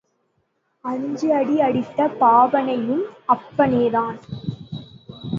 [0.85, 3.03] அஞ்சு அடி அடித்த பாவனையும்
[3.27, 4.17] அப்பனேதான்.